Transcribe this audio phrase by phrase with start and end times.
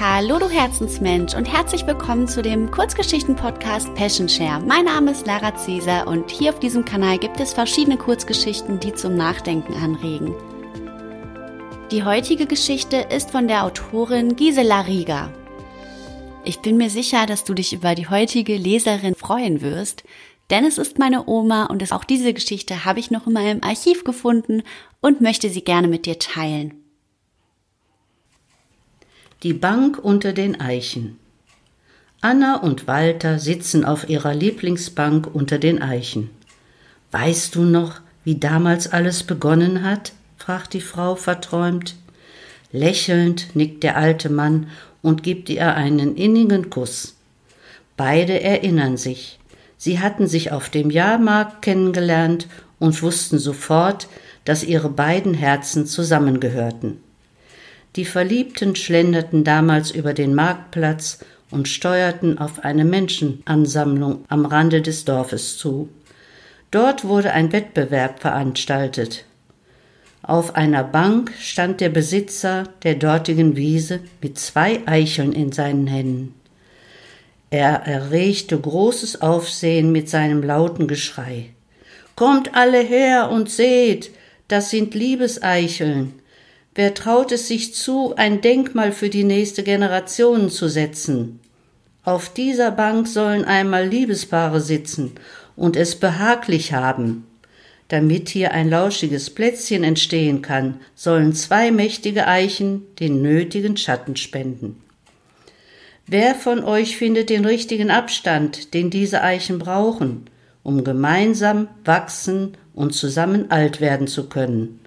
[0.00, 4.62] Hallo du Herzensmensch und herzlich willkommen zu dem Kurzgeschichten-Podcast Passion Share.
[4.64, 8.94] Mein Name ist Lara Cäsar und hier auf diesem Kanal gibt es verschiedene Kurzgeschichten, die
[8.94, 10.36] zum Nachdenken anregen.
[11.90, 15.32] Die heutige Geschichte ist von der Autorin Gisela Rieger.
[16.44, 20.04] Ich bin mir sicher, dass du dich über die heutige Leserin freuen wirst,
[20.50, 24.04] denn es ist meine Oma und auch diese Geschichte habe ich noch in meinem Archiv
[24.04, 24.62] gefunden
[25.00, 26.87] und möchte sie gerne mit dir teilen.
[29.44, 31.16] Die Bank unter den Eichen.
[32.20, 36.30] Anna und Walter sitzen auf ihrer Lieblingsbank unter den Eichen.
[37.12, 40.12] Weißt du noch, wie damals alles begonnen hat?
[40.38, 41.94] fragt die Frau verträumt.
[42.72, 44.66] Lächelnd nickt der alte Mann
[45.02, 47.14] und gibt ihr einen innigen Kuss.
[47.96, 49.38] Beide erinnern sich.
[49.76, 52.48] Sie hatten sich auf dem Jahrmarkt kennengelernt
[52.80, 54.08] und wussten sofort,
[54.44, 56.98] dass ihre beiden Herzen zusammengehörten.
[57.96, 65.04] Die Verliebten schlenderten damals über den Marktplatz und steuerten auf eine Menschenansammlung am Rande des
[65.04, 65.88] Dorfes zu.
[66.70, 69.24] Dort wurde ein Wettbewerb veranstaltet.
[70.22, 76.34] Auf einer Bank stand der Besitzer der dortigen Wiese mit zwei Eicheln in seinen Händen.
[77.50, 81.50] Er erregte großes Aufsehen mit seinem lauten Geschrei.
[82.14, 84.10] Kommt alle her und seht,
[84.48, 86.14] das sind Liebeseicheln.
[86.78, 91.40] Wer traut es sich zu, ein Denkmal für die nächste Generation zu setzen?
[92.04, 95.16] Auf dieser Bank sollen einmal Liebespaare sitzen
[95.56, 97.26] und es behaglich haben.
[97.88, 104.80] Damit hier ein lauschiges Plätzchen entstehen kann, sollen zwei mächtige Eichen den nötigen Schatten spenden.
[106.06, 110.30] Wer von euch findet den richtigen Abstand, den diese Eichen brauchen,
[110.62, 114.78] um gemeinsam wachsen und zusammen alt werden zu können?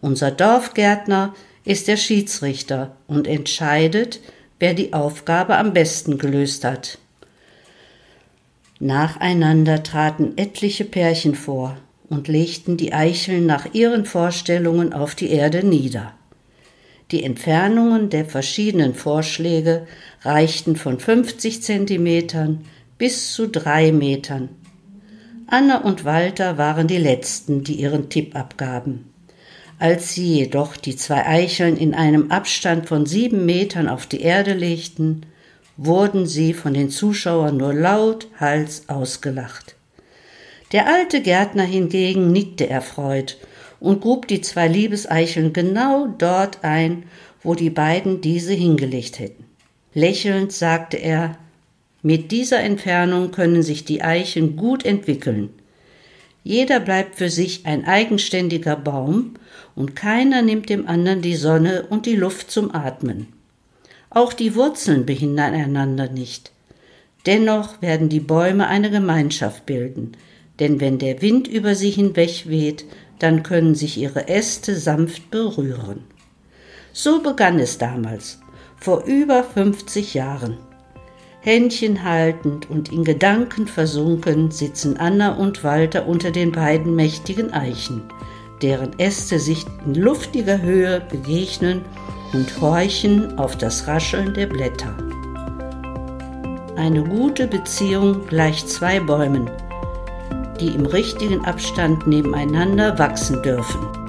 [0.00, 1.34] Unser Dorfgärtner
[1.64, 4.20] ist der Schiedsrichter und entscheidet,
[4.58, 6.98] wer die Aufgabe am besten gelöst hat.
[8.78, 11.76] Nacheinander traten etliche Pärchen vor
[12.08, 16.12] und legten die Eicheln nach ihren Vorstellungen auf die Erde nieder.
[17.10, 19.86] Die Entfernungen der verschiedenen Vorschläge
[20.22, 22.64] reichten von 50 Zentimetern
[22.98, 24.48] bis zu drei Metern.
[25.46, 29.12] Anna und Walter waren die letzten, die ihren Tipp abgaben.
[29.78, 34.54] Als sie jedoch die zwei Eicheln in einem Abstand von sieben Metern auf die Erde
[34.54, 35.26] legten,
[35.76, 39.74] wurden sie von den Zuschauern nur laut Hals ausgelacht.
[40.72, 43.36] Der alte Gärtner hingegen nickte erfreut
[43.78, 47.04] und grub die zwei Liebeseicheln genau dort ein,
[47.42, 49.44] wo die beiden diese hingelegt hätten.
[49.92, 51.36] Lächelnd sagte er,
[52.02, 55.50] mit dieser Entfernung können sich die Eichen gut entwickeln.
[56.44, 59.34] Jeder bleibt für sich ein eigenständiger Baum
[59.76, 63.28] und keiner nimmt dem anderen die Sonne und die Luft zum Atmen.
[64.10, 66.50] Auch die Wurzeln behindern einander nicht.
[67.26, 70.12] Dennoch werden die Bäume eine Gemeinschaft bilden,
[70.58, 72.86] denn wenn der Wind über sie hinweg weht,
[73.18, 76.04] dann können sich ihre Äste sanft berühren.
[76.92, 78.40] So begann es damals,
[78.80, 80.56] vor über 50 Jahren.
[81.40, 88.02] Händchen haltend und in Gedanken versunken sitzen Anna und Walter unter den beiden mächtigen Eichen,
[88.62, 91.84] deren Äste sich in luftiger Höhe begegnen
[92.32, 94.94] und horchen auf das Rascheln der Blätter.
[96.76, 99.50] Eine gute Beziehung gleicht zwei Bäumen,
[100.60, 104.05] die im richtigen Abstand nebeneinander wachsen dürfen.